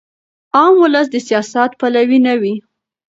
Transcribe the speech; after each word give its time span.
عام 0.55 0.73
ولس 0.83 1.07
د 1.11 1.15
سیاست 1.27 1.71
پلوی 1.79 2.19
نه 2.27 2.33
وي. 2.41 2.55